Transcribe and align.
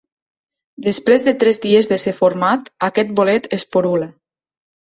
Després 0.85 1.25
de 1.27 1.33
tres 1.43 1.61
dies 1.67 1.91
de 1.93 1.99
ser 2.05 2.15
format, 2.23 2.73
aquest 2.89 3.15
bolet 3.21 3.49
esporula. 3.61 4.13